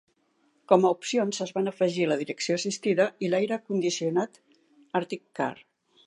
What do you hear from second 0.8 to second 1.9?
a opcions es van